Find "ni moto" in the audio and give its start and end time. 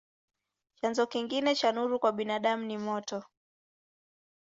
2.65-3.23